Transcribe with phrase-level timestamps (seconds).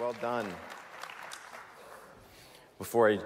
[0.00, 0.46] Well done.
[2.78, 3.18] Before I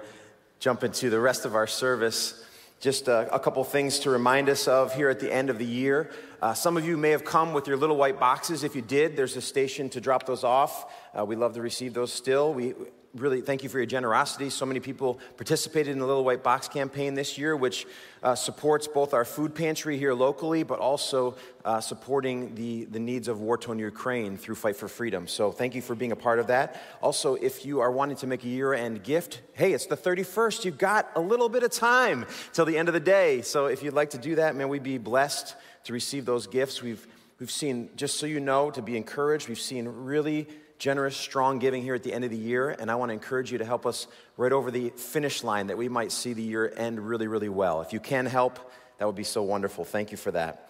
[0.59, 2.43] jump into the rest of our service,
[2.81, 5.65] just a, a couple things to remind us of here at the end of the
[5.65, 6.11] year.
[6.41, 8.65] Uh, some of you may have come with your little white boxes.
[8.65, 10.91] If you did, there's a station to drop those off.
[11.17, 12.53] Uh, we love to receive those still.
[12.53, 12.73] We,
[13.15, 14.49] really thank you for your generosity.
[14.49, 17.87] So many people participated in the Little White Box campaign this year, which
[18.21, 23.27] uh, supports both our food pantry here locally, but also uh, supporting the, the needs
[23.27, 25.27] of war torn Ukraine through Fight for Freedom.
[25.27, 26.81] So thank you for being a part of that.
[27.01, 30.65] Also, if you are wanting to make a year end gift, hey, it's the 31st.
[30.65, 33.41] You've got a little bit of time till the end of the day.
[33.41, 35.55] So if you'd like to do that, man, we'd be blessed
[35.85, 36.81] to receive those gifts.
[36.81, 37.05] We've,
[37.39, 40.47] we've seen, just so you know, to be encouraged, we've seen really
[40.85, 43.51] generous, strong giving here at the end of the year, and I want to encourage
[43.51, 44.05] you to help us
[44.37, 47.81] right over the finish line that we might see the year end really, really well.
[47.81, 48.59] If you can help,
[48.99, 49.83] that would be so wonderful.
[49.83, 50.69] Thank you for that.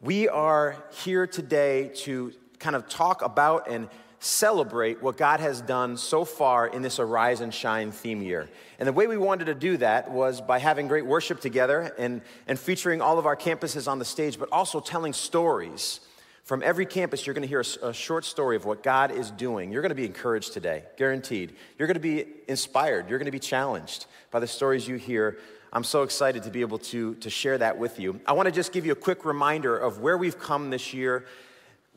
[0.00, 5.98] We are here today to kind of talk about and celebrate what God has done
[5.98, 8.48] so far in this Arise and Shine theme year.
[8.80, 12.22] And the way we wanted to do that was by having great worship together and,
[12.48, 16.00] and featuring all of our campuses on the stage, but also telling stories
[16.44, 19.30] from every campus, you're going to hear a, a, short story of what God is
[19.30, 19.72] doing.
[19.72, 21.54] You're going to be encouraged today, guaranteed.
[21.78, 23.08] You're going to be inspired.
[23.08, 25.38] You're going to be challenged by the stories you hear.
[25.72, 28.20] I'm so excited to be able to, to share that with you.
[28.26, 31.24] I want to just give you a quick reminder of where we've come this year,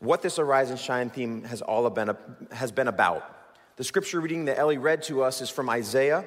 [0.00, 2.16] what this Arise and Shine theme has all been,
[2.50, 3.36] has been about.
[3.76, 6.24] The scripture reading that Ellie read to us is from Isaiah,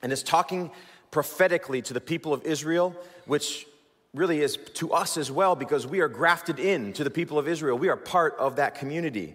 [0.00, 0.70] and is talking
[1.10, 3.66] prophetically to the people of Israel, which
[4.14, 7.48] really is to us as well because we are grafted in to the people of
[7.48, 7.78] Israel.
[7.78, 9.34] We are part of that community.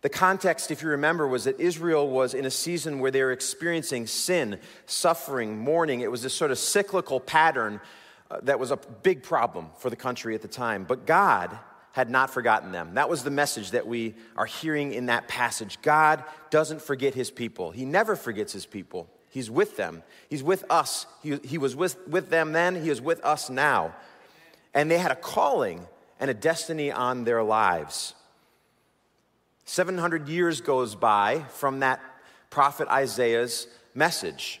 [0.00, 3.30] The context, if you remember, was that Israel was in a season where they were
[3.30, 6.00] experiencing sin, suffering, mourning.
[6.00, 7.80] It was this sort of cyclical pattern
[8.28, 10.82] uh, that was a big problem for the country at the time.
[10.82, 11.56] But God
[11.92, 12.94] had not forgotten them.
[12.94, 15.78] That was the message that we are hearing in that passage.
[15.82, 19.08] God doesn't forget his people, he never forgets his people.
[19.30, 21.06] He's with them, he's with us.
[21.22, 23.94] He, he was with, with them then, he is with us now
[24.76, 25.86] and they had a calling
[26.20, 28.14] and a destiny on their lives.
[29.64, 31.98] 700 years goes by from that
[32.50, 34.60] prophet Isaiah's message.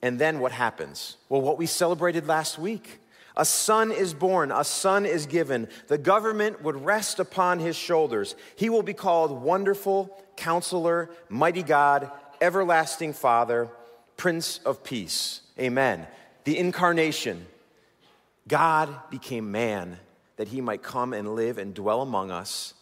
[0.00, 1.16] And then what happens?
[1.28, 3.00] Well, what we celebrated last week.
[3.36, 5.68] A son is born, a son is given.
[5.88, 8.36] The government would rest upon his shoulders.
[8.56, 13.68] He will be called Wonderful, Counselor, Mighty God, Everlasting Father,
[14.16, 15.40] Prince of Peace.
[15.58, 16.06] Amen.
[16.44, 17.46] The incarnation,
[18.48, 19.98] God became man
[20.36, 22.74] that he might come and live and dwell among us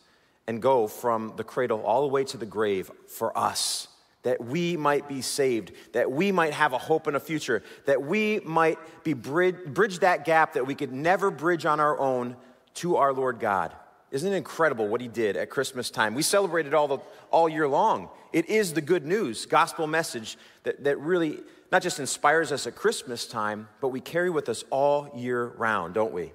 [0.46, 3.88] and go from the cradle all the way to the grave for us,
[4.22, 8.02] that we might be saved, that we might have a hope and a future, that
[8.02, 12.36] we might be bridge, bridge that gap that we could never bridge on our own
[12.74, 13.74] to our Lord God.
[14.12, 16.14] Isn't it incredible what he did at Christmas time?
[16.14, 16.98] We celebrated all, the,
[17.30, 18.08] all year long.
[18.32, 21.40] It is the good news, gospel message that, that really
[21.72, 25.94] not just inspires us at Christmas time, but we carry with us all year round,
[25.94, 26.32] don't we?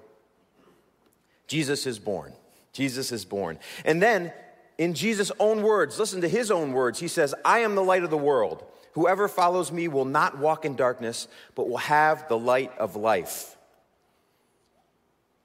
[1.46, 2.32] Jesus is born.
[2.72, 3.58] Jesus is born.
[3.84, 4.32] And then,
[4.78, 6.98] in Jesus' own words, listen to his own words.
[6.98, 8.64] He says, I am the light of the world.
[8.92, 13.56] Whoever follows me will not walk in darkness, but will have the light of life.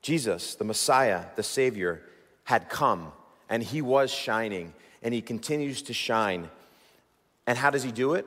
[0.02, 2.02] Jesus, the Messiah, the Savior,
[2.44, 3.12] had come
[3.50, 6.50] and he was shining and he continues to shine.
[7.46, 8.26] And how does he do it?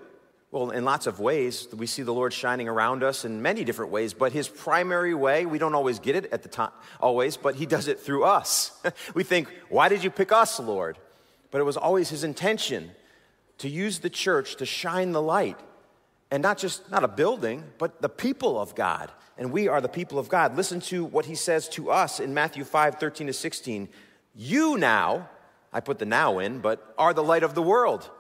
[0.53, 3.93] Well, in lots of ways, we see the Lord shining around us in many different
[3.93, 7.55] ways, but his primary way, we don't always get it at the time, always, but
[7.55, 8.73] he does it through us.
[9.15, 10.99] we think, why did you pick us, Lord?
[11.53, 12.91] But it was always his intention
[13.59, 15.59] to use the church to shine the light.
[16.33, 19.13] And not just, not a building, but the people of God.
[19.39, 20.57] And we are the people of God.
[20.57, 23.89] Listen to what he says to us in Matthew 5 13 to 16.
[24.35, 25.29] You now,
[25.73, 28.11] I put the now in, but are the light of the world.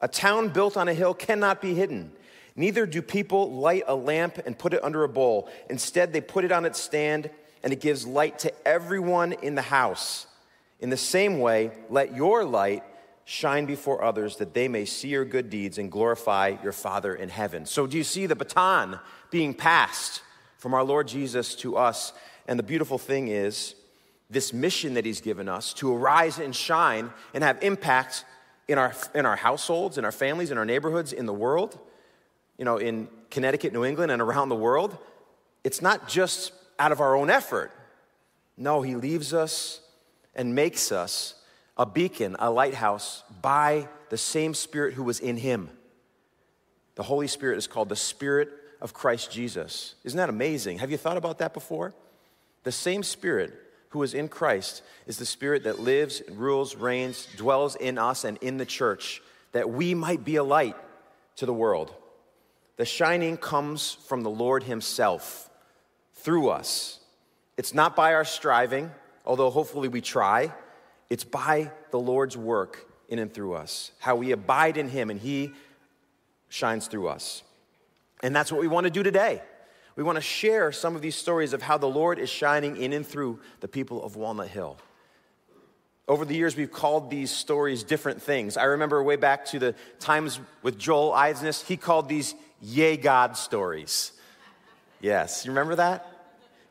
[0.00, 2.12] A town built on a hill cannot be hidden.
[2.54, 5.48] Neither do people light a lamp and put it under a bowl.
[5.68, 7.30] Instead, they put it on its stand,
[7.62, 10.26] and it gives light to everyone in the house.
[10.80, 12.82] In the same way, let your light
[13.24, 17.28] shine before others that they may see your good deeds and glorify your Father in
[17.28, 17.66] heaven.
[17.66, 19.00] So, do you see the baton
[19.30, 20.22] being passed
[20.58, 22.12] from our Lord Jesus to us?
[22.46, 23.74] And the beautiful thing is,
[24.30, 28.24] this mission that He's given us to arise and shine and have impact
[28.68, 31.78] in our, in our households, in our families, in our neighborhoods, in the world,
[32.58, 34.96] you know, in Connecticut, New England, and around the world,
[35.62, 37.72] it's not just out of our own effort.
[38.56, 39.80] No, He leaves us
[40.34, 41.34] and makes us
[41.76, 45.70] a beacon, a lighthouse by the same Spirit who was in Him.
[46.94, 48.48] The Holy Spirit is called the Spirit
[48.80, 49.94] of Christ Jesus.
[50.04, 50.78] Isn't that amazing?
[50.78, 51.94] Have you thought about that before?
[52.64, 53.52] The same Spirit
[53.90, 58.38] who is in Christ is the Spirit that lives, rules, reigns, dwells in us and
[58.38, 59.22] in the church,
[59.52, 60.76] that we might be a light
[61.36, 61.94] to the world.
[62.76, 65.48] The shining comes from the Lord Himself
[66.14, 66.98] through us.
[67.56, 68.90] It's not by our striving,
[69.24, 70.52] although hopefully we try.
[71.08, 75.20] It's by the Lord's work in and through us, how we abide in Him and
[75.20, 75.52] He
[76.48, 77.42] shines through us.
[78.22, 79.42] And that's what we want to do today.
[79.96, 82.92] We want to share some of these stories of how the Lord is shining in
[82.92, 84.76] and through the people of Walnut Hill.
[86.06, 88.56] Over the years, we've called these stories different things.
[88.56, 93.36] I remember way back to the times with Joel Eidnes, he called these Yay God
[93.36, 94.12] stories.
[95.00, 96.06] Yes, you remember that?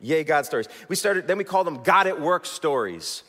[0.00, 0.68] Yay God stories.
[0.88, 3.24] We started, then we called them God at Work stories.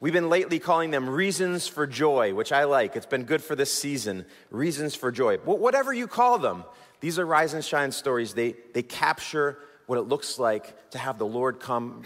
[0.00, 2.96] We've been lately calling them reasons for joy, which I like.
[2.96, 4.24] It's been good for this season.
[4.50, 5.36] Reasons for joy.
[5.38, 6.64] Whatever you call them,
[7.00, 8.34] these are rise and shine stories.
[8.34, 12.02] They, they capture what it looks like to have the Lord come,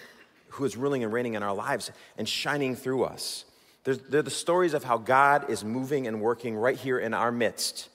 [0.48, 3.44] who is ruling and reigning in our lives and shining through us.
[3.82, 7.30] They're, they're the stories of how God is moving and working right here in our
[7.30, 7.88] midst,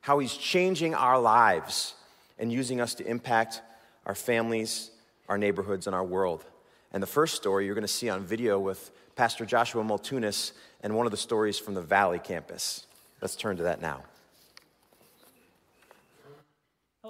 [0.00, 1.94] how He's changing our lives
[2.38, 3.62] and using us to impact
[4.06, 4.90] our families,
[5.28, 6.44] our neighborhoods, and our world.
[6.92, 10.52] And the first story you're going to see on video with Pastor Joshua Maltunis
[10.82, 12.86] and one of the stories from the Valley campus.
[13.20, 14.02] Let's turn to that now.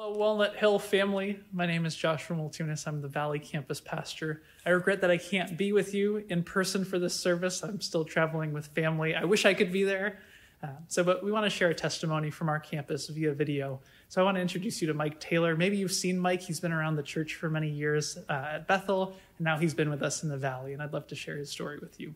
[0.01, 1.41] Hello, Walnut Hill family.
[1.53, 2.87] My name is Joshua Maltunis.
[2.87, 4.43] I'm the Valley campus pastor.
[4.65, 7.65] I regret that I can't be with you in person for this service.
[7.65, 9.17] I'm still traveling with family.
[9.17, 10.21] I wish I could be there.
[10.63, 13.81] Uh, so, but we want to share a testimony from our campus via video.
[14.09, 15.57] So, I want to introduce you to Mike Taylor.
[15.57, 16.43] Maybe you've seen Mike.
[16.43, 19.91] He's been around the church for many years uh, at Bethel, and now he's been
[19.91, 20.75] with us in the Valley.
[20.75, 22.15] And I'd love to share his story with you.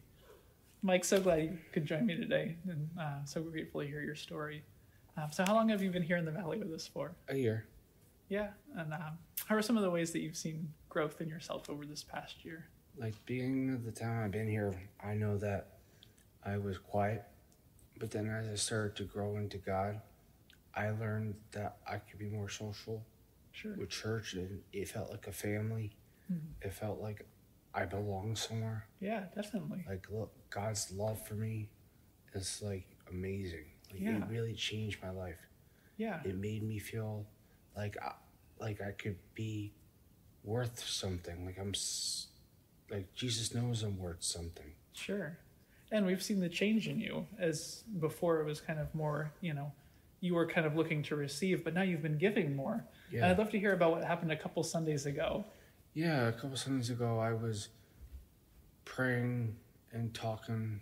[0.85, 4.15] Mike, so glad you could join me today, and uh, so grateful to hear your
[4.15, 4.63] story.
[5.17, 7.11] Um, so, how long have you been here in the Valley with us for?
[7.29, 7.67] A year.
[8.33, 11.69] Yeah, and um, how are some of the ways that you've seen growth in yourself
[11.69, 12.67] over this past year?
[12.97, 15.69] Like beginning of the time I've been here, I know that
[16.45, 17.25] I was quiet
[18.03, 20.01] but then as I started to grow into God,
[20.75, 23.07] I learned that I could be more social
[23.53, 23.77] sure.
[23.77, 25.93] with church, and it felt like a family.
[26.29, 26.67] Mm-hmm.
[26.67, 27.25] It felt like
[27.73, 28.89] I belong somewhere.
[28.99, 29.85] Yeah, definitely.
[29.89, 31.69] Like, look, God's love for me
[32.35, 33.67] is like amazing.
[33.93, 34.17] Like, yeah.
[34.17, 35.39] it really changed my life.
[35.97, 36.21] Yeah.
[36.25, 37.25] It made me feel
[37.77, 38.13] like I,
[38.59, 39.73] like I could be
[40.45, 41.47] worth something.
[41.47, 41.73] Like I'm,
[42.91, 44.73] like Jesus knows I'm worth something.
[44.93, 45.39] Sure
[45.93, 49.55] and we've seen the change in you as before it was kind of more you
[49.55, 49.71] know
[50.21, 53.23] you were kind of looking to receive but now you've been giving more yeah.
[53.23, 55.45] and i'd love to hear about what happened a couple sundays ago
[55.95, 57.69] yeah a couple sundays ago i was
[58.85, 59.55] praying
[59.93, 60.81] and talking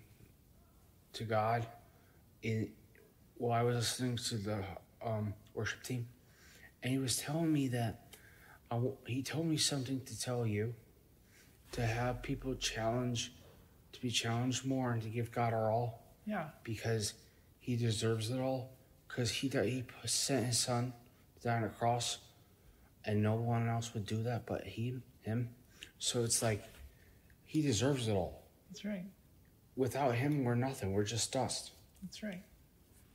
[1.12, 1.66] to god
[2.42, 2.70] in
[3.36, 4.62] while i was listening to the
[5.04, 6.06] um, worship team
[6.82, 8.06] and he was telling me that
[9.06, 10.74] he told me something to tell you
[11.72, 13.32] to have people challenge
[13.92, 16.02] to be challenged more and to give God our all.
[16.26, 16.46] Yeah.
[16.64, 17.14] Because
[17.58, 18.70] He deserves it all.
[19.08, 20.92] Because He He sent His Son
[21.36, 22.18] to die on a cross,
[23.04, 25.50] and no one else would do that but He, Him.
[25.98, 26.62] So it's like
[27.44, 28.42] He deserves it all.
[28.70, 29.04] That's right.
[29.76, 30.92] Without Him, we're nothing.
[30.92, 31.72] We're just dust.
[32.02, 32.42] That's right.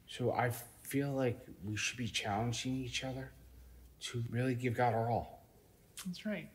[0.08, 0.52] So I
[0.84, 3.32] feel like we should be challenging each other
[4.06, 5.46] to really give God our all.
[6.06, 6.50] That's right.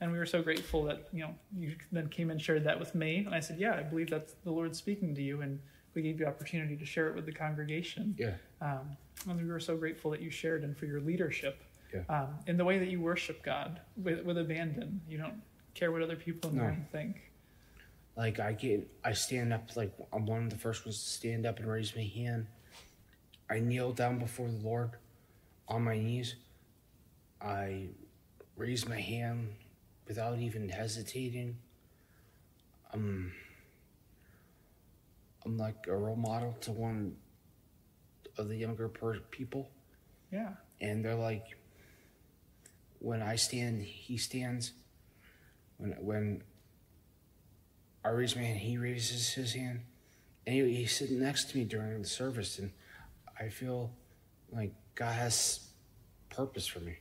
[0.00, 2.94] And we were so grateful that you know you then came and shared that with
[2.94, 3.18] me.
[3.18, 5.42] And i said yeah i believe that's the lord speaking to you.
[5.42, 5.58] And
[5.94, 8.14] we gave you opportunity to share it with the congregation.
[8.18, 8.34] Yeah.
[8.60, 8.96] Um,
[9.28, 11.60] and we were so grateful that you shared and for your leadership
[11.92, 12.02] yeah.
[12.08, 15.00] um, in the way that you worship god with, with abandon.
[15.08, 15.42] You don't
[15.74, 16.62] care what other people in no.
[16.62, 17.16] the room think.
[18.16, 21.44] Like i get i stand up like i'm one of the first ones to stand
[21.44, 22.46] up and raise my hand.
[23.50, 24.90] I kneel down before the lord
[25.66, 26.36] on my knees
[27.40, 27.88] i
[28.56, 29.48] raise my hand
[30.06, 31.56] without even hesitating.
[32.92, 33.32] I'm,
[35.44, 37.16] I'm like a role model to one
[38.36, 39.70] of the younger per- people.
[40.32, 40.54] Yeah.
[40.80, 41.44] And they're like,
[42.98, 44.72] when I stand, he stands.
[45.76, 46.42] When when
[48.04, 49.80] I raise my hand, he raises his hand.
[50.46, 52.72] And he, he's sitting next to me during the service, and
[53.38, 53.90] I feel
[54.50, 55.68] like God has
[56.30, 56.96] purpose for me.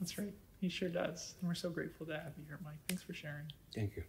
[0.00, 0.32] That's right.
[0.60, 1.34] He sure does.
[1.40, 2.74] And we're so grateful to have you here, Mike.
[2.88, 3.44] Thanks for sharing.
[3.74, 4.02] Thank you.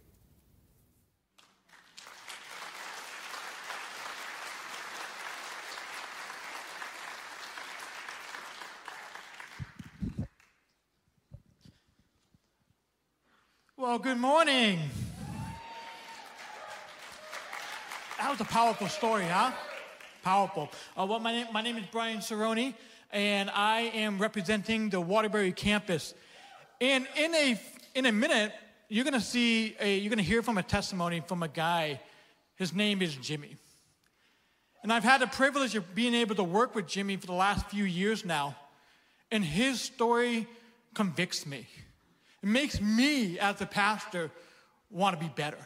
[13.76, 14.78] Well, good morning.
[18.18, 19.50] That was a powerful story, huh?
[20.22, 20.70] Powerful.
[20.96, 22.74] Uh, well, my name, my name is Brian Cerrone,
[23.12, 26.14] and I am representing the Waterbury campus.
[26.80, 27.60] And in a,
[27.94, 28.52] in a minute,
[28.88, 32.00] you're to see a, you're to hear from a testimony from a guy.
[32.56, 33.56] His name is Jimmy.
[34.82, 37.66] And I've had the privilege of being able to work with Jimmy for the last
[37.66, 38.56] few years now.
[39.30, 40.46] And his story
[40.94, 41.66] convicts me.
[42.42, 44.30] It makes me, as a pastor,
[44.90, 45.58] want to be better,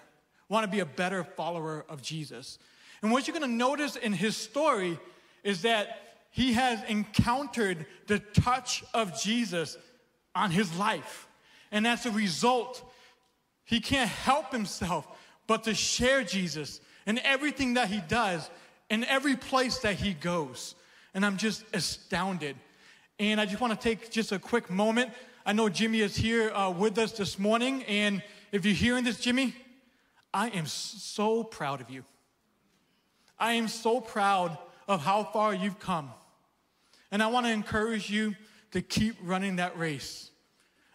[0.48, 2.58] want to be a better follower of Jesus.
[3.02, 4.98] And what you're going to notice in his story
[5.42, 6.05] is that
[6.36, 9.78] he has encountered the touch of Jesus
[10.34, 11.28] on his life.
[11.72, 12.82] And as a result,
[13.64, 15.08] he can't help himself
[15.46, 18.50] but to share Jesus in everything that he does,
[18.90, 20.74] in every place that he goes.
[21.14, 22.56] And I'm just astounded.
[23.18, 25.12] And I just want to take just a quick moment.
[25.46, 27.82] I know Jimmy is here uh, with us this morning.
[27.84, 29.54] And if you're hearing this, Jimmy,
[30.34, 32.04] I am so proud of you.
[33.38, 36.10] I am so proud of how far you've come.
[37.10, 38.34] And I want to encourage you
[38.72, 40.30] to keep running that race.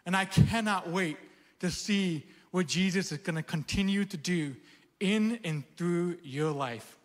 [0.06, 1.18] And I cannot wait
[1.60, 4.56] to see what Jesus is going to continue to do
[5.00, 6.98] in and through your life.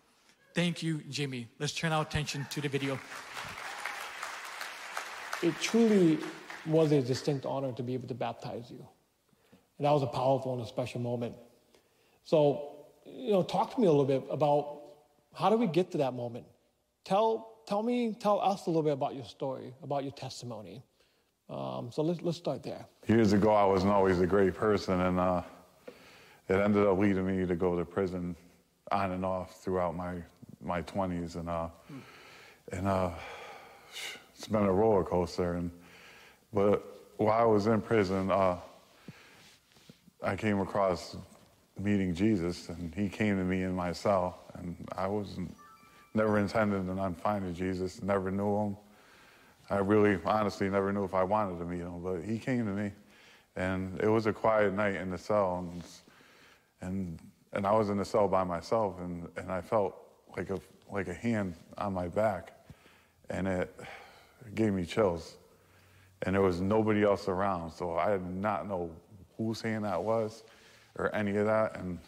[0.53, 1.47] Thank you, Jimmy.
[1.59, 2.99] Let's turn our attention to the video.
[5.41, 6.17] It truly
[6.65, 8.85] was a distinct honor to be able to baptize you.
[9.77, 11.35] And that was a powerful and a special moment.
[12.23, 14.81] So, you know, talk to me a little bit about
[15.33, 16.45] how do we get to that moment?
[17.05, 20.83] Tell, tell me, tell us a little bit about your story, about your testimony.
[21.49, 22.85] Um, so let's, let's start there.
[23.07, 25.41] Years ago, I wasn't always a great person, and uh,
[26.49, 28.35] it ended up leading me to go to prison
[28.91, 30.15] on and off throughout my,
[30.61, 31.35] my 20s.
[31.35, 31.67] And, uh,
[32.71, 33.11] and uh,
[34.35, 35.55] it's been a roller coaster.
[35.55, 35.69] And,
[36.53, 36.83] but
[37.17, 38.57] while I was in prison, uh,
[40.23, 41.17] I came across
[41.79, 45.53] meeting Jesus, and he came to me in my cell, and I wasn't
[46.17, 48.77] never intended on finding Jesus, never knew him.
[49.69, 52.71] I really, honestly, never knew if I wanted to meet him, but he came to
[52.71, 52.91] me,
[53.55, 55.83] and it was a quiet night in the cell, and
[56.81, 57.19] and
[57.53, 59.95] and I was in the cell by myself, and and I felt
[60.35, 60.59] like a
[60.91, 62.53] like a hand on my back,
[63.29, 63.75] and it,
[64.45, 65.37] it gave me chills,
[66.23, 68.89] and there was nobody else around, so I did not know
[69.37, 70.43] whose hand that was,
[70.95, 71.99] or any of that, and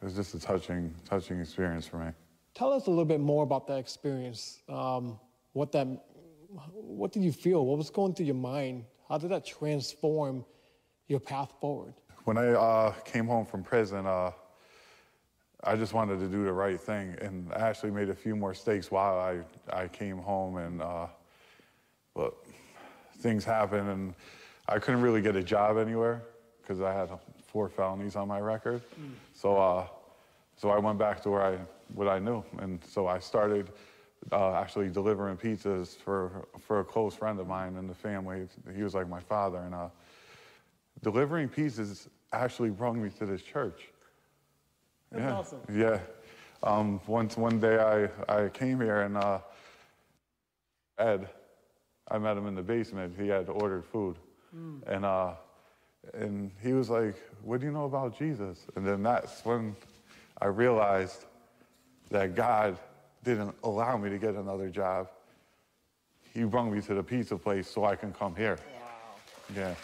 [0.00, 2.10] it was just a touching touching experience for me.
[2.54, 4.60] Tell us a little bit more about that experience.
[4.68, 5.18] Um,
[5.52, 5.86] what that,
[6.72, 7.66] what did you feel?
[7.66, 8.84] What was going through your mind?
[9.08, 10.44] How did that transform
[11.06, 11.94] your path forward?
[12.24, 14.32] When I uh, came home from prison, uh,
[15.64, 18.50] I just wanted to do the right thing, and I actually made a few more
[18.50, 21.06] mistakes while I, I came home, and uh,
[22.14, 22.34] but
[23.18, 24.14] things happened, and
[24.68, 26.22] I couldn't really get a job anywhere
[26.60, 27.10] because I had
[27.56, 28.82] four felonies on my record.
[29.00, 29.12] Mm.
[29.32, 29.86] So, uh,
[30.58, 31.56] so I went back to where I
[31.94, 33.70] what I knew, and so I started
[34.30, 38.46] uh, actually delivering pizzas for for a close friend of mine in the family.
[38.74, 39.88] He was like my father, and uh,
[41.02, 43.88] delivering pizzas actually brought me to this church.
[45.10, 45.38] That's yeah.
[45.38, 45.60] awesome.
[45.74, 46.00] Yeah.
[46.62, 47.96] Um, once one day I,
[48.40, 49.38] I came here and uh,
[50.98, 51.28] Ed,
[52.10, 53.14] I met him in the basement.
[53.18, 54.16] He had ordered food,
[54.54, 54.82] mm.
[54.86, 55.34] and uh,
[56.14, 59.76] and he was like, "What do you know about Jesus?" And then that's when
[60.40, 61.24] I realized
[62.10, 62.78] that God
[63.24, 65.08] didn't allow me to get another job.
[66.32, 68.58] He brought me to the pizza place so I can come here.
[68.80, 68.86] Wow.
[69.56, 69.74] Yeah.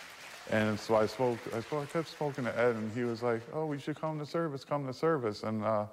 [0.50, 3.43] And so I spoke, I, spoke, I kept speaking to Ed, and he was like,
[3.52, 5.45] oh, we should come to service, come to service.
[5.45, 5.87] And, uh,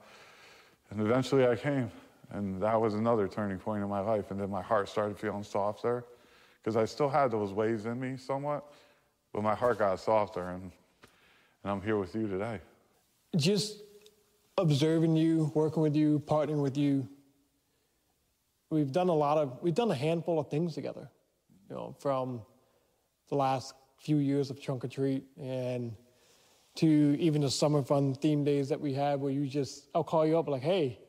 [0.90, 1.90] and eventually I came.
[2.32, 4.32] And that was another turning point in my life.
[4.32, 6.04] And then my heart started feeling softer
[6.62, 8.72] because I still had those waves in me somewhat,
[9.34, 10.50] but my heart got softer.
[10.50, 10.72] And,
[11.64, 12.60] and I'm here with you today.
[13.36, 13.82] Just
[14.58, 17.08] observing you, working with you, partnering with you,
[18.70, 21.10] we've done a lot of, we've done a handful of things together,
[21.70, 22.42] you know, from
[23.30, 25.96] the last few years of Trunk or Treat and
[26.76, 30.26] to even the summer fun theme days that we had where you just, I'll call
[30.26, 31.00] you up like, hey,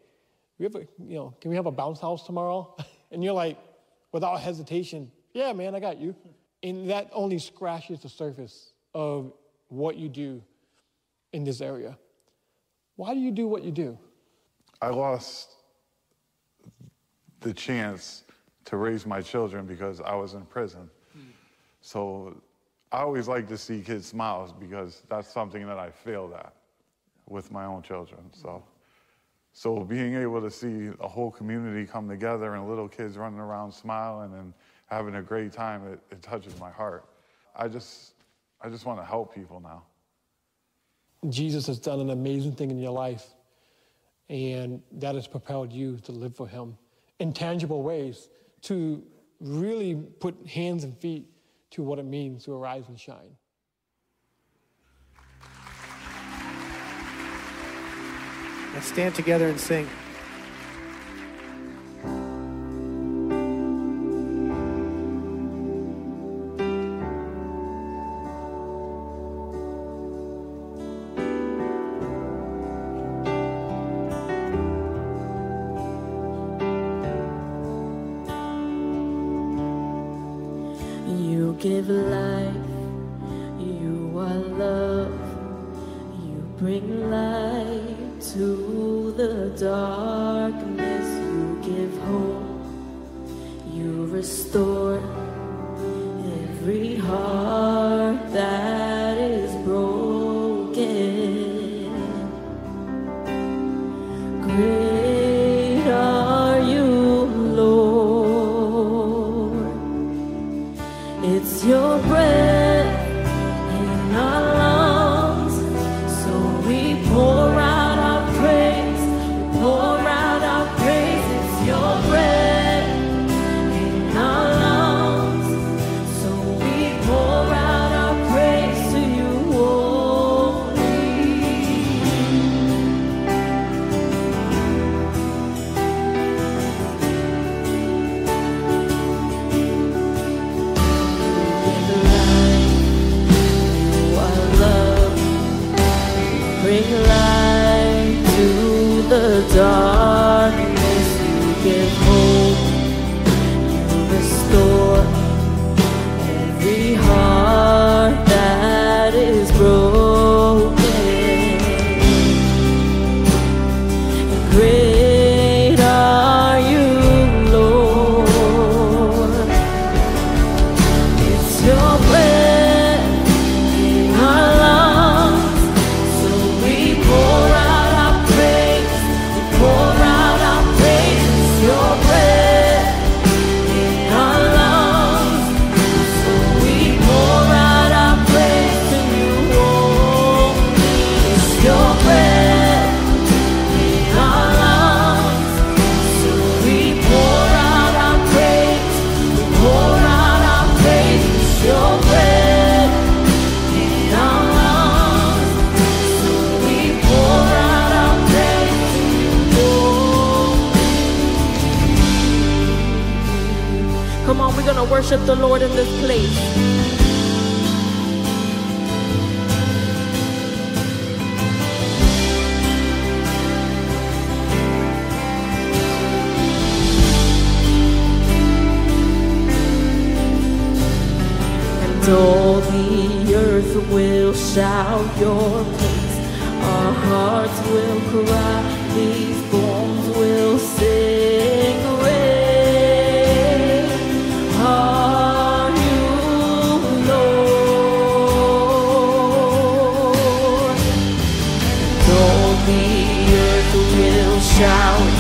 [0.58, 2.76] we have a, you know, can we have a bounce house tomorrow?
[3.10, 3.58] and you're like,
[4.12, 6.16] without hesitation, yeah, man, I got you.
[6.62, 9.32] And that only scratches the surface of
[9.68, 10.42] what you do
[11.32, 11.96] in this area.
[12.96, 13.98] Why do you do what you do?
[14.82, 15.56] I lost
[17.40, 18.24] the chance
[18.66, 20.90] to raise my children because I was in prison.
[21.80, 22.40] So
[22.92, 26.52] I always like to see kids' smiles because that's something that I failed at
[27.28, 28.20] with my own children.
[28.32, 28.62] So,
[29.52, 33.72] so being able to see a whole community come together and little kids running around
[33.72, 34.52] smiling and
[34.90, 37.04] having a great time, it, it touches my heart.
[37.54, 38.14] I just,
[38.60, 39.84] I just want to help people now.
[41.28, 43.26] Jesus has done an amazing thing in your life,
[44.28, 46.76] and that has propelled you to live for Him
[47.18, 48.28] in tangible ways,
[48.62, 49.02] to
[49.40, 51.26] really put hands and feet
[51.70, 53.36] to what it means to arise and shine.
[58.74, 59.88] Let's stand together and sing.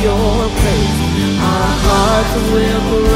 [0.04, 0.98] Your praise.
[1.40, 3.09] Our hearts will cry,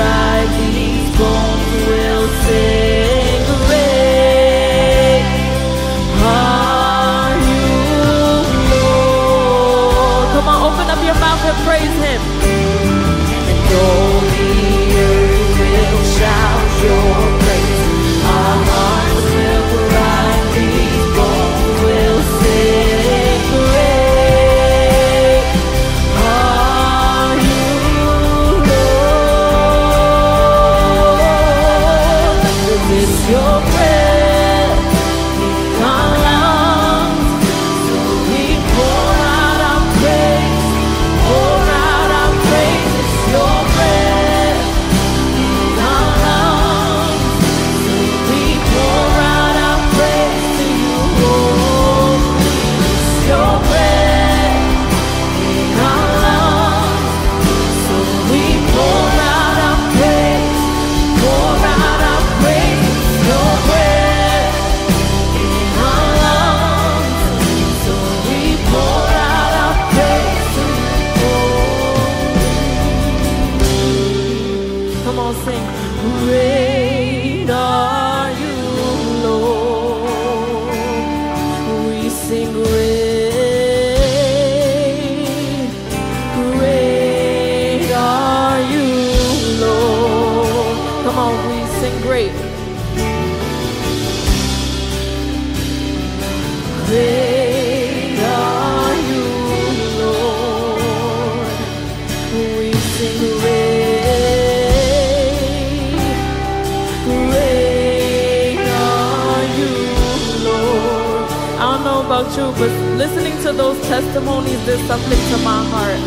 [112.35, 112.67] but
[112.99, 116.03] listening to those testimonies did something to my heart.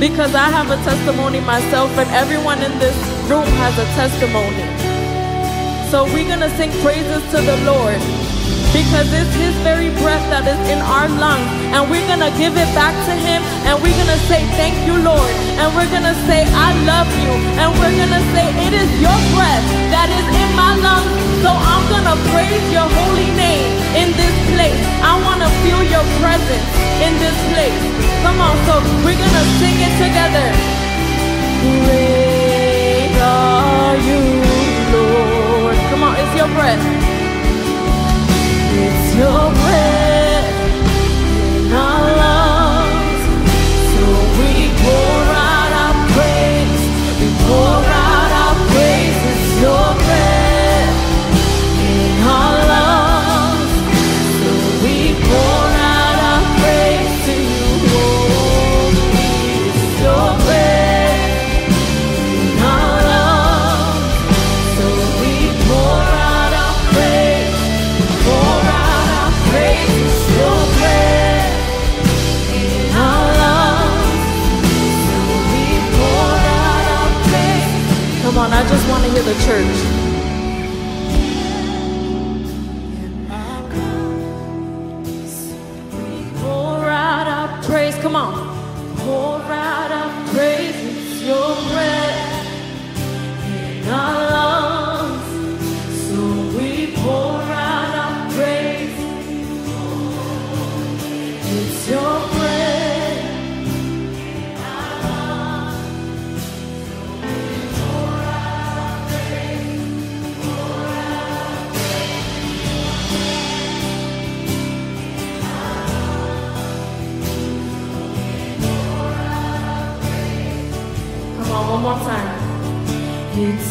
[0.00, 2.96] Because I have a testimony myself, and everyone in this
[3.30, 4.66] room has a testimony.
[5.94, 8.02] So we're gonna sing praises to the Lord
[8.74, 12.66] because it's His very breath that is in our lungs, and we're gonna give it
[12.74, 13.38] back to Him,
[13.70, 15.30] and we're gonna say, Thank you, Lord,
[15.62, 17.30] and we're gonna say, I love you,
[17.62, 21.14] and we're gonna say, It is your breath that is in my lungs,
[21.46, 24.23] so I'm gonna praise your holy name in this
[25.64, 26.68] feel your presence
[27.00, 27.84] in this place.
[28.22, 28.74] Come on, so
[29.04, 30.46] we're gonna sing it together.
[31.64, 34.20] Great are you,
[34.94, 35.76] Lord.
[35.90, 36.84] Come on, it's your breath.
[38.84, 39.63] It's your breath
[78.44, 79.93] on, I just want to hear the church.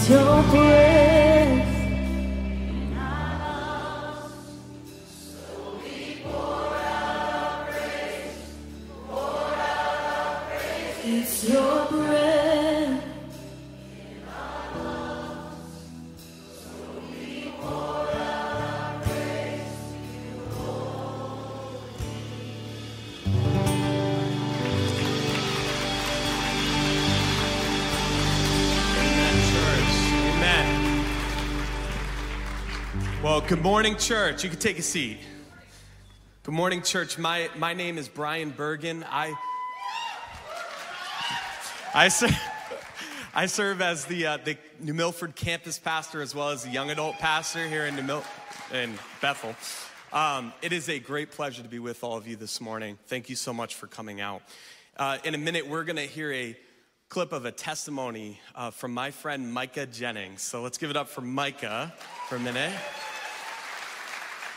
[0.05, 1.32] It's your
[33.47, 34.43] good morning, church.
[34.45, 35.17] You can take a seat.
[36.43, 37.17] Good morning, church.
[37.17, 39.05] My, my name is Brian Bergen.
[39.09, 39.33] I,
[41.93, 42.39] I, serve,
[43.35, 46.89] I serve as the, uh, the New Milford campus pastor as well as the young
[46.89, 48.23] adult pastor here in, New Mil-
[48.71, 49.55] in Bethel.
[50.13, 52.97] Um, it is a great pleasure to be with all of you this morning.
[53.07, 54.41] Thank you so much for coming out.
[54.95, 56.57] Uh, in a minute, we're going to hear a
[57.09, 60.41] clip of a testimony uh, from my friend Micah Jennings.
[60.41, 61.93] So let's give it up for Micah
[62.29, 62.71] for a minute.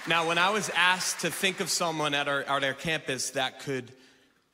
[0.08, 3.58] Now, when I was asked to think of someone at our, at our campus that
[3.58, 3.90] could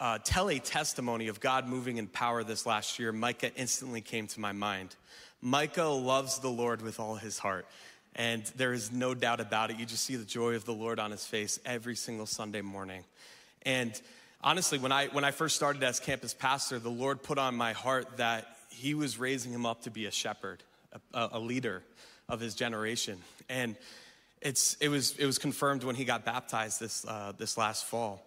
[0.00, 4.26] uh, tell a testimony of God moving in power this last year, Micah instantly came
[4.28, 4.96] to my mind.
[5.42, 7.66] Micah loves the Lord with all his heart.
[8.16, 9.76] And there is no doubt about it.
[9.76, 13.04] You just see the joy of the Lord on his face every single Sunday morning.
[13.66, 14.00] And
[14.42, 17.74] honestly, when I, when I first started as campus pastor, the Lord put on my
[17.74, 20.62] heart that he was raising him up to be a shepherd,
[21.12, 21.82] a, a leader
[22.26, 23.18] of his generation.
[23.50, 23.76] And
[24.44, 28.26] it's, it, was, it was confirmed when he got baptized this, uh, this last fall.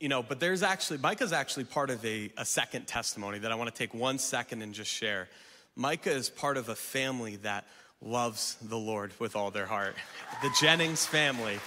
[0.00, 3.56] You know, but there's actually, Micah's actually part of a, a second testimony that I
[3.56, 5.28] want to take one second and just share.
[5.74, 7.66] Micah is part of a family that
[8.00, 9.96] loves the Lord with all their heart.
[10.42, 11.58] The Jennings family.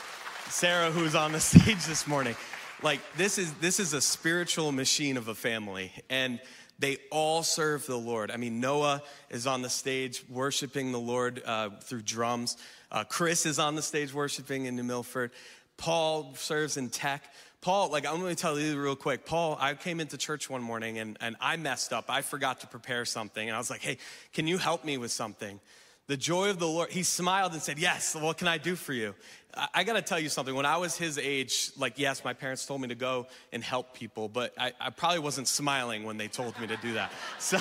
[0.49, 2.35] Sarah, who's on the stage this morning.
[2.81, 5.91] Like, this is, this is a spiritual machine of a family.
[6.09, 6.39] And
[6.81, 8.31] they all serve the Lord.
[8.31, 12.57] I mean, Noah is on the stage worshiping the Lord uh, through drums.
[12.91, 15.31] Uh, Chris is on the stage worshiping in New Milford.
[15.77, 17.23] Paul serves in tech.
[17.61, 19.25] Paul, like, I'm gonna tell you real quick.
[19.25, 22.05] Paul, I came into church one morning and, and I messed up.
[22.09, 23.47] I forgot to prepare something.
[23.47, 23.99] And I was like, hey,
[24.33, 25.59] can you help me with something?
[26.11, 28.91] The joy of the Lord, he smiled and said, Yes, what can I do for
[28.91, 29.15] you?
[29.55, 30.53] I, I gotta tell you something.
[30.53, 33.93] When I was his age, like, yes, my parents told me to go and help
[33.93, 37.13] people, but I, I probably wasn't smiling when they told me to do that.
[37.39, 37.59] So,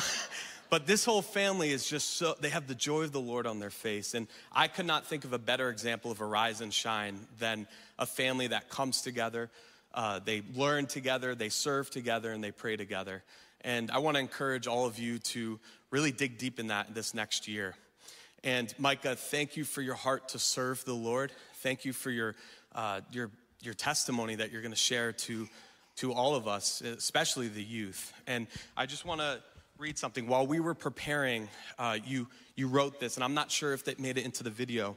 [0.68, 3.60] but this whole family is just so, they have the joy of the Lord on
[3.60, 4.14] their face.
[4.14, 7.68] And I could not think of a better example of arise and shine than
[8.00, 9.48] a family that comes together.
[9.94, 13.22] Uh, they learn together, they serve together, and they pray together.
[13.60, 15.60] And I want to encourage all of you to
[15.92, 17.76] really dig deep in that this next year.
[18.42, 21.32] And Micah, thank you for your heart to serve the Lord.
[21.56, 22.36] Thank you for your,
[22.74, 23.30] uh, your
[23.62, 25.48] your testimony that you're going to share to,
[25.96, 28.12] to all of us, especially the youth.
[28.26, 29.40] And I just want to
[29.78, 30.26] read something.
[30.26, 31.48] While we were preparing,
[31.78, 34.50] uh, you, you wrote this, and I'm not sure if that made it into the
[34.50, 34.96] video,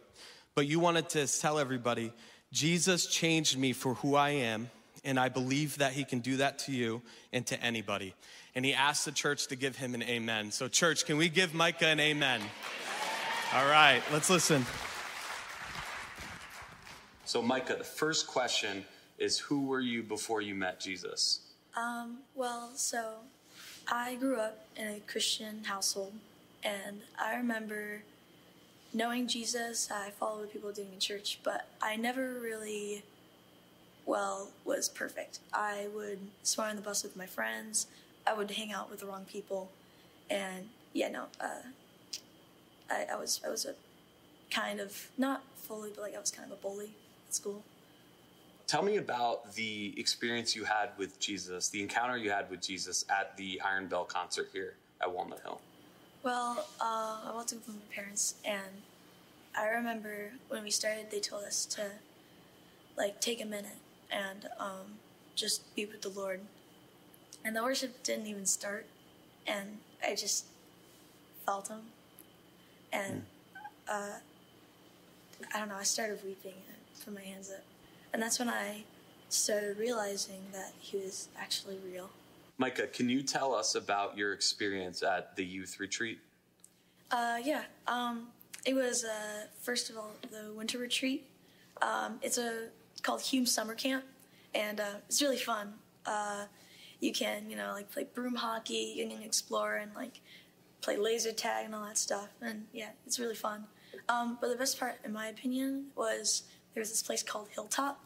[0.56, 2.14] but you wanted to tell everybody
[2.52, 4.70] Jesus changed me for who I am,
[5.04, 7.02] and I believe that he can do that to you
[7.34, 8.14] and to anybody.
[8.56, 10.52] And he asked the church to give him an amen.
[10.52, 12.42] So, church, can we give Micah an amen?
[13.56, 14.66] All right, let's listen.
[17.24, 18.84] So, Micah, the first question
[19.20, 21.42] is Who were you before you met Jesus?
[21.78, 23.18] Um, well, so
[23.92, 26.14] I grew up in a Christian household,
[26.64, 28.02] and I remember
[28.92, 29.88] knowing Jesus.
[29.92, 33.04] I followed what people were doing in church, but I never really,
[34.08, 35.38] well, was perfect.
[35.54, 37.86] I would swim on the bus with my friends.
[38.26, 39.70] I would hang out with the wrong people,
[40.28, 41.62] and yeah, no, uh,
[42.90, 43.76] I, I was I was a
[44.52, 46.92] kind of not fully, but like I was kind of a bully
[47.28, 47.64] at school.
[48.68, 53.06] Tell me about the experience you had with Jesus, the encounter you had with Jesus
[53.10, 55.60] at the Iron Bell concert here at Walnut Hill.
[56.24, 58.82] Well, uh, I walked in with my parents, and
[59.58, 61.92] I remember when we started, they told us to
[62.98, 63.78] like take a minute
[64.10, 64.98] and um,
[65.36, 66.42] just be with the Lord.
[67.44, 68.86] And the worship didn't even start,
[69.46, 70.46] and I just
[71.46, 71.82] felt Him,
[72.94, 73.24] and
[73.92, 74.12] uh,
[75.54, 75.76] I don't know.
[75.76, 77.64] I started weeping and put my hands up,
[78.14, 78.84] and that's when I
[79.30, 82.10] started realizing that He was actually real.
[82.58, 86.20] Micah, can you tell us about your experience at the youth retreat?
[87.12, 87.64] Uh, yeah.
[87.88, 88.28] Um,
[88.66, 91.28] it was uh, first of all the winter retreat.
[91.82, 92.70] Um, it's a
[93.02, 94.06] called Hume Summer Camp,
[94.56, 95.74] and uh, it's really fun.
[96.06, 96.46] Uh,
[97.00, 100.22] you can you know like play broom hockey, you can explore and like
[100.84, 103.66] play laser tag and all that stuff, and yeah, it's really fun.
[104.10, 106.44] Um, but the best part, in my opinion, was
[106.74, 108.04] there was this place called Hilltop,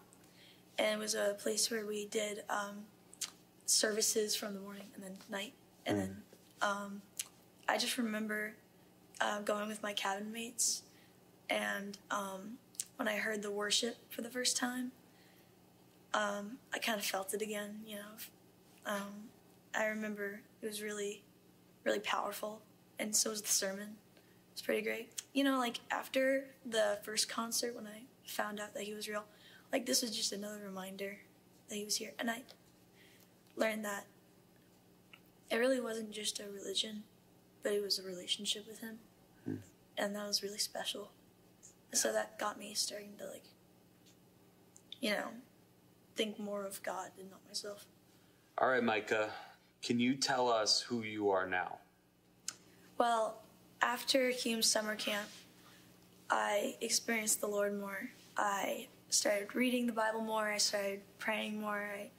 [0.77, 2.85] and it was a place where we did um,
[3.65, 5.53] services from the morning and then night,
[5.85, 6.17] and then
[6.61, 7.01] um,
[7.67, 8.53] I just remember
[9.19, 10.83] uh, going with my cabin mates,
[11.49, 12.57] and um,
[12.97, 14.91] when I heard the worship for the first time,
[16.13, 17.79] um, I kind of felt it again.
[17.85, 18.11] You know,
[18.85, 19.29] um,
[19.75, 21.23] I remember it was really,
[21.83, 22.61] really powerful,
[22.99, 23.95] and so was the sermon.
[24.51, 25.11] It's pretty great.
[25.33, 29.25] You know, like after the first concert, when I found out that he was real,
[29.71, 31.19] like this was just another reminder
[31.69, 32.41] that he was here, and I
[33.55, 34.05] learned that
[35.49, 37.03] it really wasn't just a religion,
[37.63, 38.99] but it was a relationship with him.
[39.45, 39.55] Hmm.
[39.97, 41.11] And that was really special.
[41.93, 43.45] So that got me starting to like,
[44.99, 45.29] you know,
[46.15, 47.85] think more of God and not myself.
[48.57, 49.29] All right, Micah,
[49.81, 51.77] can you tell us who you are now?
[52.97, 53.35] Well,
[53.79, 55.27] after Hume's summer camp,
[56.31, 58.09] I experienced the Lord more.
[58.35, 60.47] I started reading the Bible more.
[60.47, 61.91] I started praying more.
[61.93, 62.09] I,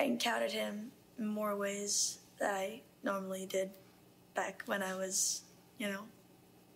[0.00, 3.70] I encountered Him in more ways that I normally did
[4.34, 5.42] back when I was,
[5.76, 6.04] you know,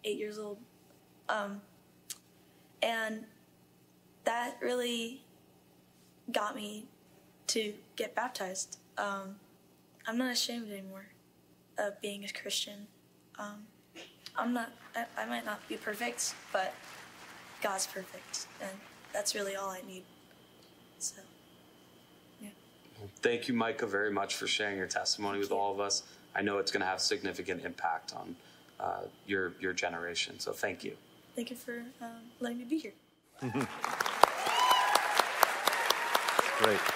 [0.05, 0.59] eight years old.
[1.31, 1.63] Um,
[2.83, 3.25] and
[4.25, 5.23] that really
[6.31, 6.85] got me
[7.47, 8.77] to get baptized.
[8.99, 9.37] Um,
[10.07, 11.07] I'm not ashamed anymore
[11.79, 12.89] of being a Christian.
[13.39, 13.67] Um,
[14.37, 14.71] I'm not.
[14.95, 16.75] I, I might not be perfect, but
[17.63, 18.71] God's perfect, and
[19.13, 20.03] that's really all I need.
[20.99, 21.21] So,
[22.41, 22.49] yeah.
[23.23, 26.03] Thank you, Micah, very much for sharing your testimony with all of us.
[26.35, 28.37] I know it's going to have significant impact on
[28.81, 30.39] uh, your your generation.
[30.39, 30.97] So thank you.
[31.35, 32.93] Thank you for um, letting me be here.
[36.59, 36.81] Great.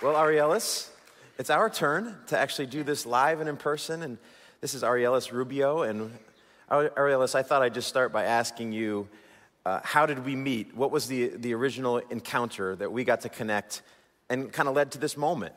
[0.00, 0.90] Well, Arielis,
[1.38, 4.02] it's our turn to actually do this live and in person.
[4.02, 4.18] And
[4.60, 5.82] this is Arielis Rubio.
[5.82, 6.12] And
[6.68, 9.08] Ar- Arielis, I thought I'd just start by asking you
[9.64, 10.74] uh, how did we meet?
[10.74, 13.82] What was the, the original encounter that we got to connect
[14.28, 15.54] and kind of led to this moment?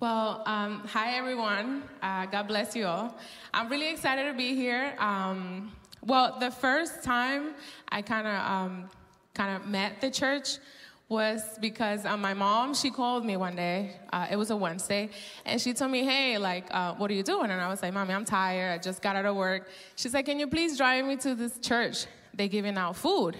[0.00, 1.84] Well, um, hi everyone.
[2.02, 3.16] Uh, God bless you all.
[3.54, 4.94] I'm really excited to be here.
[4.98, 5.72] Um,
[6.04, 7.54] well, the first time
[7.88, 8.90] I kind of um,
[9.32, 10.58] kind of met the church
[11.08, 13.92] was because uh, my mom she called me one day.
[14.12, 15.08] Uh, it was a Wednesday,
[15.44, 17.94] and she told me, "Hey, like, uh, what are you doing?" And I was like,
[17.94, 18.72] "Mommy, I'm tired.
[18.72, 21.58] I just got out of work." She's like, "Can you please drive me to this
[21.58, 22.06] church?
[22.34, 23.36] they're giving out food."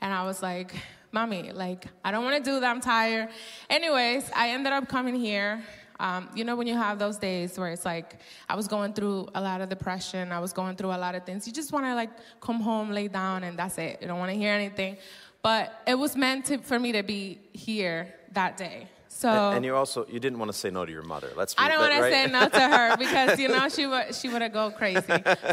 [0.00, 0.74] And I was like,
[1.12, 2.70] "Mommy, like, I don't want to do that.
[2.70, 3.28] I'm tired."
[3.68, 5.62] Anyways, I ended up coming here.
[6.00, 8.16] Um, you know, when you have those days where it's like,
[8.48, 11.26] I was going through a lot of depression, I was going through a lot of
[11.26, 11.46] things.
[11.46, 12.08] You just want to like
[12.40, 13.98] come home, lay down, and that's it.
[14.00, 14.96] You don't want to hear anything.
[15.42, 18.88] But it was meant to, for me to be here that day.
[19.08, 21.30] So And, and you also you didn't want to say no to your mother.
[21.36, 21.52] Let's.
[21.52, 22.12] Be, I don't want to right?
[22.12, 25.02] say no to her because you know she would she would have go crazy.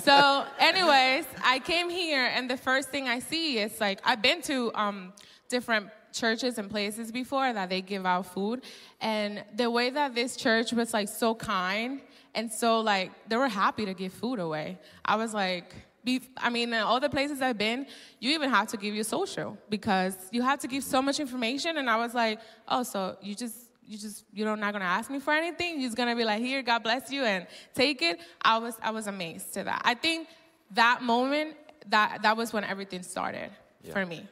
[0.04, 4.42] So, anyways, I came here and the first thing I see is like I've been
[4.44, 5.12] to um,
[5.50, 8.64] different churches and places before that they give out food,
[9.02, 12.02] and the way that this church was like so kind
[12.36, 14.78] and so like they were happy to give food away.
[15.04, 15.74] I was like.
[16.38, 17.88] I mean, in all the places I've been,
[18.20, 21.78] you even have to give your social because you have to give so much information.
[21.78, 25.20] And I was like, oh, so you just you just you're not gonna ask me
[25.20, 25.80] for anything?
[25.80, 28.20] You're just gonna be like here god bless you and take it?
[28.42, 29.82] I was i was amazed to that.
[29.86, 30.28] I think
[30.72, 31.56] that moment
[31.88, 33.50] that that was when everything started
[33.94, 34.28] for me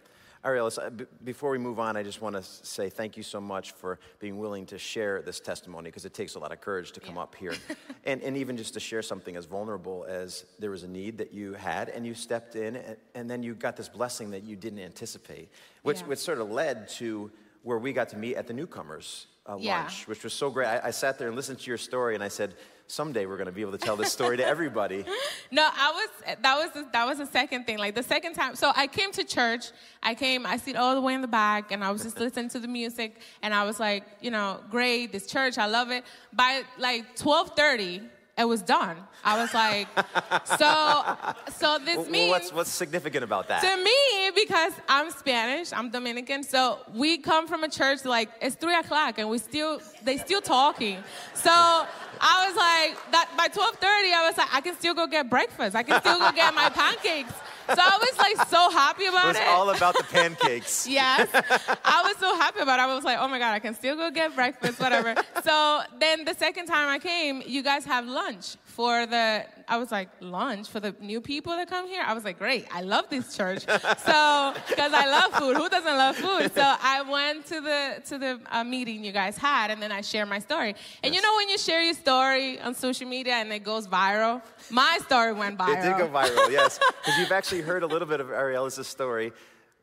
[0.45, 0.91] Arielis, uh,
[1.23, 4.37] before we move on, I just want to say thank you so much for being
[4.37, 7.33] willing to share this testimony because it takes a lot of courage to come up
[7.33, 7.55] here.
[8.05, 11.33] and, and even just to share something as vulnerable as there was a need that
[11.33, 14.55] you had and you stepped in and, and then you got this blessing that you
[14.55, 15.49] didn't anticipate,
[15.81, 16.07] which, Yeah.
[16.07, 17.31] which sort of led to
[17.63, 19.79] where we got to meet at the newcomers uh, Yeah.
[19.81, 20.67] lunch, which was so great.
[20.67, 22.53] I, I sat there and listened to your story and I said,
[22.87, 25.03] someday we're going to be able to tell this story to everybody.
[25.51, 27.77] no i was that was the, that was the second thing.
[27.77, 29.71] Like the second time so i came to church.
[30.03, 32.49] I came i sit all the way in the back and i was just listening
[32.49, 36.03] to the music and i was like you know great this church i love it.
[36.33, 39.87] By like 12.30 it was done i was like
[40.59, 41.15] so
[41.57, 43.61] so this Well, means what's, what's significant about that?
[43.61, 48.55] To me, because I'm Spanish, I'm Dominican, so we come from a church like it's
[48.55, 50.97] three o'clock and we still they still talking.
[51.33, 55.07] So I was like that by twelve thirty, I was like, I can still go
[55.07, 55.75] get breakfast.
[55.75, 57.33] I can still go get my pancakes.
[57.67, 59.47] So I was like so happy it about was it.
[59.47, 60.87] all about the pancakes.
[60.87, 61.27] Yes.
[61.83, 62.83] I was so happy about it.
[62.83, 65.15] I was like, oh my God, I can still go get breakfast, whatever.
[65.43, 69.89] so then the second time I came, you guys have lunch for the, I was
[69.89, 72.03] like, lunch for the new people that come here?
[72.05, 73.65] I was like, great, I love this church.
[73.67, 75.55] so, because I love food.
[75.55, 76.53] Who doesn't love food?
[76.53, 80.01] So I went to the, to the uh, meeting you guys had and then I
[80.01, 80.75] shared my story.
[81.03, 84.41] And you know when you share your story on social media and it goes viral?
[84.69, 85.79] My story went viral.
[85.79, 86.77] It did go viral, yes.
[87.05, 89.31] Because you've actually heard a little bit of Arielis' story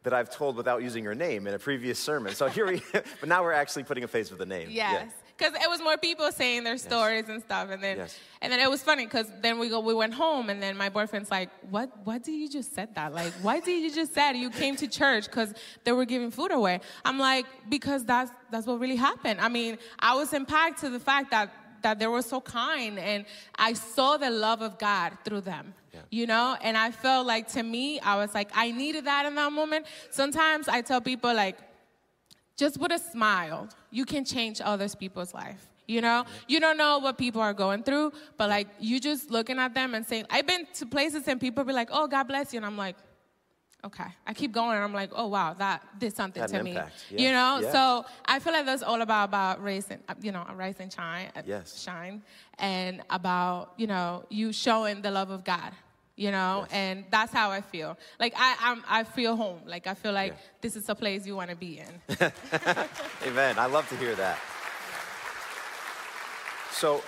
[0.03, 2.35] that I've told without using her name in a previous sermon.
[2.35, 4.69] So here we, but now we're actually putting a face with a name.
[4.71, 5.11] Yes.
[5.43, 8.17] Because it was more people saying their stories and stuff, and then Yes.
[8.41, 10.89] and then it was funny because then we go we went home, and then my
[10.89, 11.89] boyfriend's like, "What?
[12.05, 13.13] What did you just said that?
[13.13, 15.53] Like, why did you just said you came to church because
[15.83, 19.41] they were giving food away?" I'm like, "Because that's that's what really happened.
[19.41, 21.51] I mean, I was impacted to the fact that
[21.83, 23.25] that they were so kind, and
[23.57, 25.75] I saw the love of God through them."
[26.11, 29.35] You know, and I felt like to me, I was like, I needed that in
[29.35, 29.87] that moment.
[30.11, 31.59] Sometimes I tell people, like,
[32.57, 35.69] just with a smile, you can change others people's life.
[35.87, 39.59] You know, you don't know what people are going through, but like you just looking
[39.59, 42.53] at them and saying, I've been to places and people be like, oh, God bless
[42.53, 42.59] you.
[42.59, 42.97] And I'm like,
[43.85, 44.07] okay.
[44.27, 46.71] I keep going and I'm like, oh, wow, that did something Had to me.
[46.71, 46.95] impact.
[47.11, 47.73] You know, Yeah.
[47.73, 51.43] so I feel like that's all about, about raising, you know, rise and shine, uh,
[51.45, 51.83] Yes.
[51.83, 52.23] shine,
[52.59, 55.73] and about, you know, you showing the love of God.
[56.15, 57.97] You know, and that's how I feel.
[58.21, 59.61] Like I, I'm, I feel home.
[59.67, 62.17] Like I feel like this is a place you want to be in.
[63.27, 63.59] Amen.
[63.59, 64.39] I love to hear that.
[66.73, 67.03] So,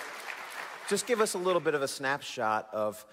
[0.88, 3.04] just give us a little bit of a snapshot of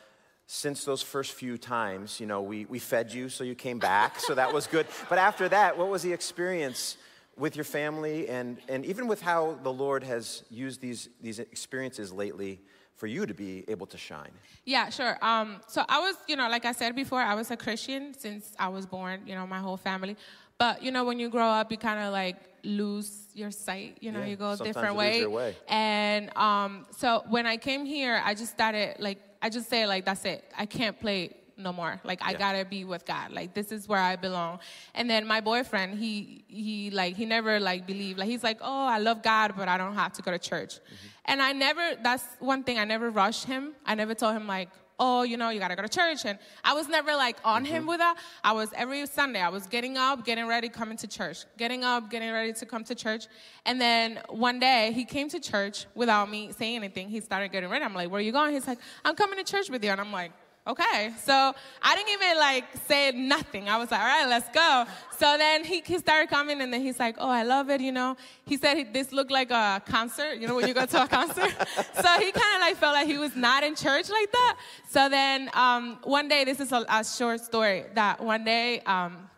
[0.53, 4.19] since those first few times, you know, we, we fed you, so you came back,
[4.19, 4.85] so that was good.
[5.07, 6.97] But after that, what was the experience
[7.37, 12.11] with your family and, and even with how the Lord has used these, these experiences
[12.11, 12.59] lately
[12.95, 14.31] for you to be able to shine?
[14.65, 15.17] Yeah, sure.
[15.23, 18.53] Um, so I was, you know, like I said before, I was a Christian since
[18.59, 20.15] I was born, you know, my whole family.
[20.57, 24.11] But, you know, when you grow up, you kind of like lose your sight, you
[24.11, 25.25] know, Yeah, you go a different way.
[25.25, 25.55] way.
[25.67, 30.05] And um, so when I came here, I just started, like, I just say, like,
[30.05, 30.43] that's it.
[30.55, 31.99] I can't play no more.
[32.03, 32.37] Like, I Yeah.
[32.37, 33.31] gotta be with God.
[33.31, 34.59] Like, this is where I belong.
[34.93, 38.19] And then my boyfriend, he, he, like, he never, like, believed.
[38.19, 40.75] Like, he's like, oh, I love God, but I don't have to go to church.
[40.75, 41.07] Mm-hmm.
[41.25, 43.73] And I never, that's one thing, I never rushed him.
[43.85, 44.69] I never told him, like,
[45.01, 46.25] oh, you know, you gotta go to church.
[46.25, 47.89] And I was never like on him mm-hmm.
[47.89, 48.17] with that.
[48.43, 52.11] I was every Sunday, I was getting up, getting ready, coming to church, getting up,
[52.11, 53.25] getting ready to come to church.
[53.65, 57.09] And then one day he came to church without me saying anything.
[57.09, 57.83] He started getting ready.
[57.83, 58.53] I'm like, where are you going?
[58.53, 59.89] He's like, I'm coming to church with you.
[59.89, 60.33] And I'm like,
[60.67, 61.11] okay.
[61.23, 63.69] So I didn't even like say nothing.
[63.69, 64.85] I was like, all right, let's go.
[65.17, 67.91] So then he, he started coming and then he's like, oh, I love it, you
[67.91, 68.17] know.
[68.45, 71.07] He said he, this looked like a concert, you know, when you go to a
[71.07, 71.51] concert.
[71.75, 74.57] so he kind of like felt like he was not in church like that.
[74.89, 79.29] So then um, one day, this is a, a short story, that one day, um,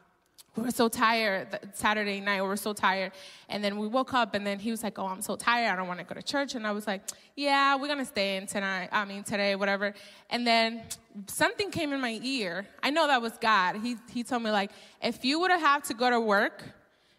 [0.56, 2.42] we were so tired Saturday night.
[2.42, 3.14] We were so tired.
[3.50, 5.72] And then we woke up and then he was like, Oh, I'm so tired.
[5.72, 6.54] I don't want to go to church.
[6.54, 7.02] And I was like,
[7.36, 8.90] Yeah, we're going to stay in tonight.
[8.92, 9.96] I mean, today, whatever.
[10.30, 10.84] And then
[11.28, 12.66] something came in my ear.
[12.82, 13.78] I know that was God.
[13.78, 16.64] He, he told me, like, if you would have had to go to work,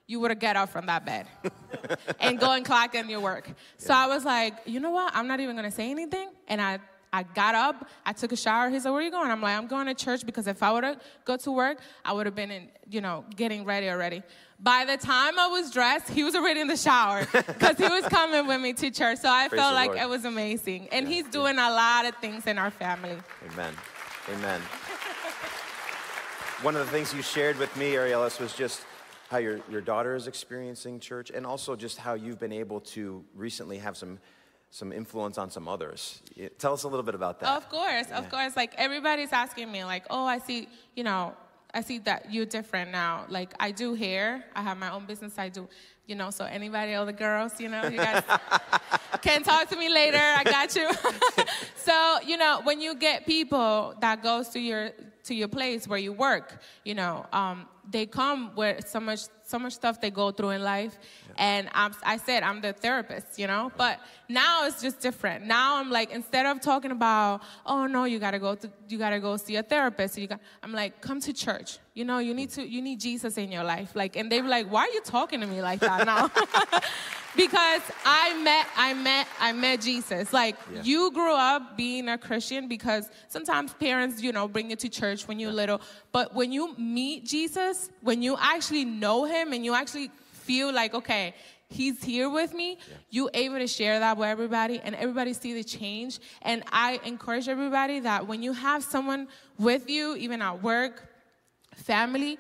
[0.07, 1.27] you would have get up from that bed
[2.21, 3.51] and go and clock in your work.
[3.79, 5.15] So I was like, you know what?
[5.17, 6.29] I'm not even gonna say anything.
[6.47, 6.79] And I
[7.15, 8.69] I got up, I took a shower.
[8.71, 9.31] He said, Where are you going?
[9.31, 12.13] I'm like, I'm going to church because if I would have go to work, I
[12.13, 14.25] would have been in, you know, getting ready already.
[14.59, 18.05] By the time I was dressed, he was already in the shower because he was
[18.07, 19.19] coming with me to church.
[19.19, 20.01] So I Praise felt like Lord.
[20.01, 20.89] it was amazing.
[20.91, 23.17] And he's doing a lot of things in our family.
[23.53, 23.75] Amen.
[24.33, 24.61] Amen.
[26.63, 28.85] One of the things you shared with me, Arielis, was just
[29.31, 33.25] how your, your daughter is experiencing church and also just how you've been able to
[33.37, 34.19] recently have some,
[34.75, 36.21] some influence on some others.
[36.59, 37.51] Tell us a little bit about that.
[37.57, 38.57] Of course, of course.
[38.57, 40.67] Like everybody's asking me, like, oh, I see,
[40.97, 41.33] you know,
[41.73, 43.25] I see that you're different now.
[43.29, 44.45] Like I do hair.
[44.53, 45.39] I have my own business.
[45.39, 45.69] I do,
[46.07, 46.31] you know.
[46.31, 48.25] So anybody, all the girls, you know, you guys
[49.23, 50.19] can talk to me later.
[50.19, 50.91] I got you.
[51.77, 54.91] so you know, when you get people that goes to your
[55.23, 59.21] to your place where you work, you know, um, they come with so much
[59.55, 60.99] so much stuff they go through in life,
[61.39, 63.71] and I'm, I said I'm the therapist, you know.
[63.77, 65.47] But now it's just different.
[65.47, 69.21] Now I'm like instead of talking about oh no you gotta go to you gotta
[69.21, 71.79] go see a therapist, you got, I'm like come to church.
[71.95, 73.91] You know you need to you need Jesus in your life.
[73.95, 76.31] Like and they were like why are you talking to me like that now?
[77.37, 80.33] because I met I met I met Jesus.
[80.33, 80.83] Like Yeah.
[80.83, 85.29] you grew up being a Christian because sometimes parents, you know, bring you to church
[85.29, 85.81] when you're little.
[86.13, 90.95] But when you meet Jesus, when you actually know him and you actually feel like,
[90.95, 91.35] okay,
[91.69, 92.79] he's here with me,
[93.11, 96.21] you able to share that with everybody and everybody see the change.
[96.43, 99.29] And I encourage everybody that when you have someone
[99.59, 101.09] with you, even at work,
[101.75, 102.39] family,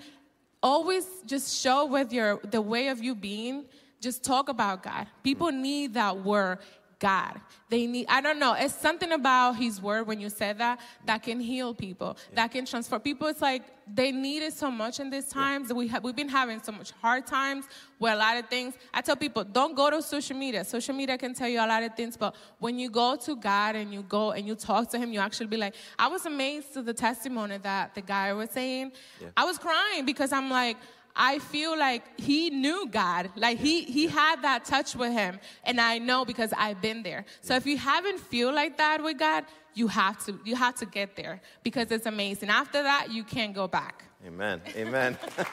[0.62, 3.64] always just show with your the way of you being
[4.00, 5.07] just talk about god.
[5.22, 6.59] People need that word
[6.99, 7.40] god.
[7.70, 11.22] They need i don't know it's something about his word when you said that that
[11.22, 15.11] can heal people that can transform people it's like they need it so much in
[15.11, 17.66] these times we have we've been having so much hard times
[17.99, 18.74] with a lot of things.
[18.92, 21.82] I tell people don't go to social media social media can tell you a lot
[21.82, 24.99] of things but when you go to god and you go and you talk to
[24.99, 28.51] him you actually be like i was amazed to the testimony that the guy was
[28.51, 28.92] saying.
[29.20, 29.28] Yeah.
[29.36, 30.76] I was crying because I'm like,
[31.16, 33.30] I feel like he knew God.
[33.36, 35.38] Like he he had that touch with him.
[35.64, 37.24] And I know because I've been there.
[37.40, 39.44] So if you haven't feel like that with God,
[39.74, 42.48] you have to you have to get there because it's amazing.
[42.48, 44.04] After that, you can't go back.
[44.26, 44.60] Amen.
[44.76, 45.18] Amen.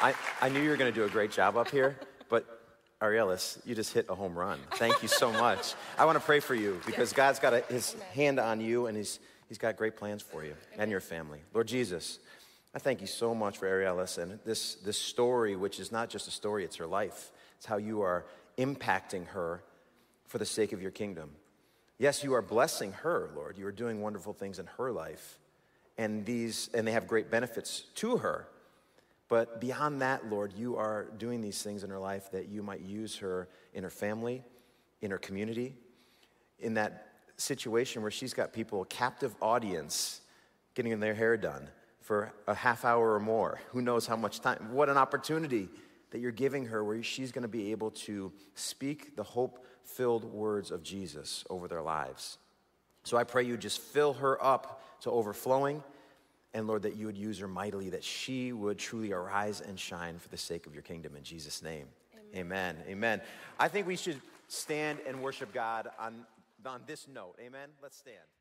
[0.00, 1.96] I, I knew you were going to do a great job up here,
[2.28, 2.46] but
[3.02, 4.60] Arielis, you just hit a home run.
[4.74, 5.74] Thank you so much.
[5.98, 8.96] I want to pray for you because God's got a, his hand on you and
[8.96, 9.18] he's,
[9.48, 11.40] he's got great plans for you and your family.
[11.52, 12.18] Lord Jesus,
[12.74, 16.28] I thank you so much for Arielis and this, this story, which is not just
[16.28, 17.32] a story, it's her life.
[17.56, 18.26] It's how you are
[18.56, 19.62] impacting her
[20.26, 21.30] for the sake of your kingdom.
[21.98, 23.58] Yes, you are blessing her, Lord.
[23.58, 25.38] You are doing wonderful things in her life.
[25.96, 28.46] And these and they have great benefits to her.
[29.28, 32.80] But beyond that, Lord, you are doing these things in her life that you might
[32.80, 34.44] use her in her family,
[35.02, 35.74] in her community,
[36.60, 37.07] in that
[37.38, 40.20] situation where she's got people, a captive audience,
[40.74, 41.68] getting their hair done
[42.00, 43.60] for a half hour or more.
[43.70, 44.72] Who knows how much time?
[44.72, 45.68] What an opportunity
[46.10, 50.24] that you're giving her where she's going to be able to speak the hope filled
[50.24, 52.38] words of Jesus over their lives.
[53.04, 55.82] So I pray you just fill her up to overflowing.
[56.54, 60.18] And Lord, that you would use her mightily, that she would truly arise and shine
[60.18, 61.86] for the sake of your kingdom in Jesus' name.
[62.34, 62.76] Amen.
[62.88, 63.20] Amen.
[63.58, 66.24] I think we should stand and worship God on,
[66.66, 67.36] on this note.
[67.40, 67.70] Amen.
[67.82, 68.37] Let's stand.